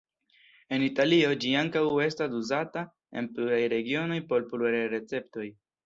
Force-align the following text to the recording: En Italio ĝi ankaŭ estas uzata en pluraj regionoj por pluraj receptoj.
En 0.77 0.85
Italio 0.85 1.29
ĝi 1.43 1.51
ankaŭ 1.59 1.83
estas 2.07 2.35
uzata 2.41 2.85
en 3.21 3.31
pluraj 3.37 3.63
regionoj 3.79 4.21
por 4.33 4.53
pluraj 4.53 4.85
receptoj. 5.01 5.51